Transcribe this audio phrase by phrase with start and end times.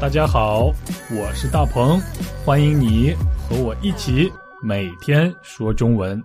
[0.00, 0.66] 大家好，
[1.10, 2.00] 我是大鹏，
[2.44, 4.30] 欢迎你和我一起
[4.62, 6.22] 每天说中文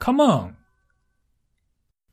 [0.00, 0.54] ，Come on！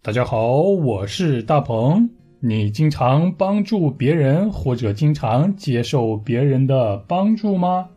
[0.04, 2.08] 大家好，我是大鹏。
[2.40, 7.90] 你经常帮助别人或者经常接受别人的帮助吗？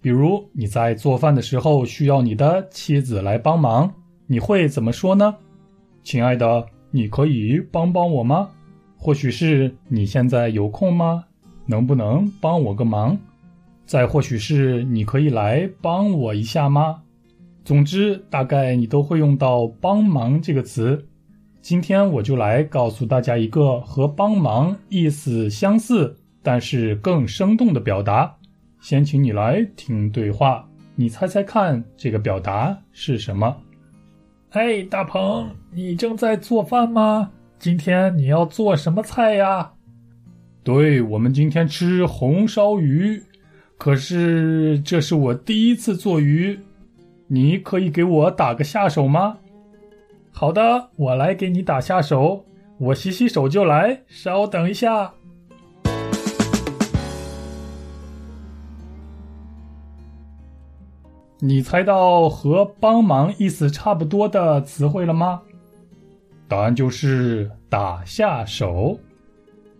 [0.00, 3.92] 比如你在做饭的时候需要你的妻子来帮忙，
[4.28, 5.34] 你会怎么说呢？
[6.04, 8.48] 亲爱的，你可以帮帮我吗？
[8.96, 11.24] 或许是你现在有空吗？
[11.66, 13.18] 能不能帮我个忙？
[13.86, 17.02] 再或许是你可以来帮我一下吗？
[17.64, 21.06] 总之，大概你都会用到“帮忙”这个词。
[21.62, 28.36] 今天我就来告诉大家一个和“帮忙”意思相似，但是更生动的表达。
[28.80, 33.56] 先请你来听对话，你猜猜看这个表达是什么？
[34.50, 37.30] 哎，大鹏，你正在做饭吗？
[37.58, 39.72] 今天你要做什么菜呀？
[40.64, 43.22] 对我们今天吃红烧鱼，
[43.76, 46.58] 可是这是我第一次做鱼，
[47.26, 49.36] 你可以给我打个下手吗？
[50.32, 52.46] 好的，我来给你打下手，
[52.78, 55.12] 我洗洗手就来，稍等一下。
[61.40, 65.42] 你猜到和帮忙意思差不多的词汇了吗？
[66.48, 68.98] 答案就是打下手。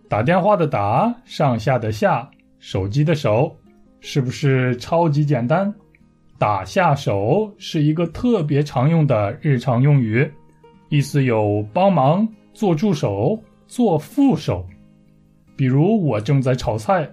[0.07, 3.55] 打电话的打，上下的下，手机的手，
[4.01, 5.73] 是不是超级简单？
[6.37, 10.29] 打下手是一个特别常用的日常用语，
[10.89, 14.65] 意思有帮忙、做助手、做副手。
[15.55, 17.09] 比如我正在炒菜，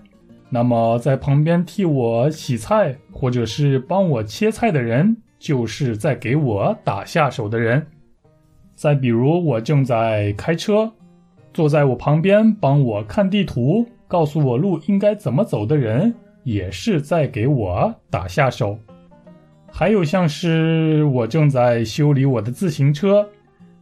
[0.51, 7.87] 那么在旁边替我洗菜或者是帮我切菜的人，就是在给我打下手的人。
[8.75, 10.93] 再比如我正在开车。
[11.53, 16.15] 坐在我旁边帮我看地图、告诉我路应该怎么走的人，
[16.45, 18.79] 也是在给我打下手。
[19.71, 23.27] 还有像是我正在修理我的自行车，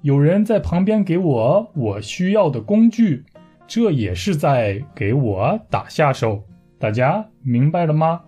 [0.03, 3.25] 有人在旁边给我我需要的工具，
[3.67, 6.43] 这也是在给我打下手。
[6.79, 8.21] 大家明白了吗？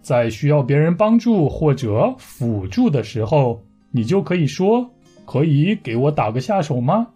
[0.00, 3.60] 在需要别人帮助或者辅助的时候，
[3.90, 4.88] 你就可以说
[5.26, 7.08] ：“可以给我打个下手吗？”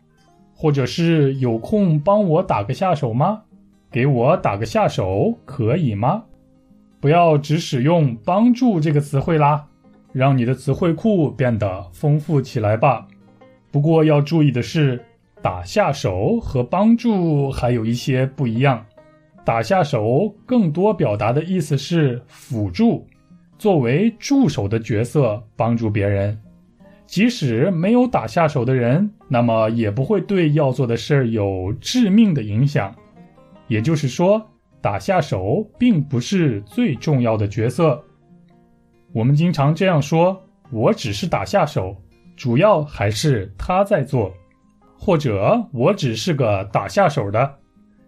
[0.62, 3.43] 或者是有空帮我打个下手吗？
[3.91, 6.23] 给我打个下手可以吗？
[7.00, 9.67] 不要只使用“帮助”这个词汇啦，
[10.12, 13.09] 让你的词汇库变得丰富起来吧。
[13.73, 15.05] 不过要注意的是，
[15.43, 18.87] 打下手和帮助还有一些不一样。
[19.44, 23.05] 打下手更多表达的意思是辅助，
[23.59, 26.39] 作为助手的角色帮助别人。
[27.12, 32.91] 即使没有打下手的人，那么也不会对要做的事儿有致命的影响。
[33.69, 34.43] 也就是说，
[34.81, 38.03] 打下手并不是最重要的角色。
[39.12, 40.43] 我们经常这样说
[40.73, 41.95] ：“我只是打下手，
[42.34, 44.33] 主要还是他在做。”
[44.99, 47.56] 或者“我只是个打下手的。”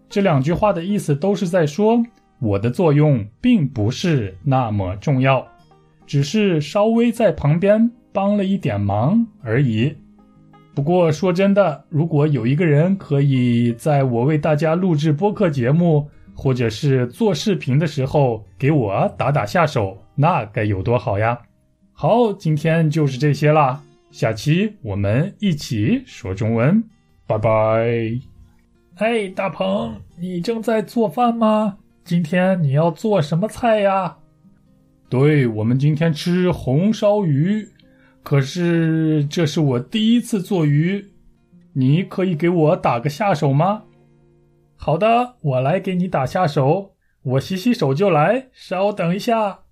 [0.09, 2.03] 这两句话的意思都是在说
[2.39, 5.47] 我的作用并不是那么重要，
[6.07, 7.91] 只是稍微在旁边。
[8.15, 9.93] 帮了一点忙而已。
[10.73, 21.37] 不过说真的，如果有一个人可以在我为大家录制播客节目或者是做视频的时候给我打打下手，那该有多好呀！
[21.93, 23.81] 好，今天就是这些啦，
[24.11, 26.83] 下期我们一起说中文，
[27.27, 27.49] 拜拜。
[28.95, 31.77] 哎，大鹏，你正在做饭吗？
[32.03, 34.17] 今天你要做什么菜呀？
[35.09, 37.65] 对，我们今天吃红烧鱼。
[38.25, 41.11] 可是这是我第一次做鱼，
[41.73, 43.83] 你可以给我打个下手吗？
[44.75, 49.64] 好的，我来给你打下手，我洗洗手就来，稍等一下。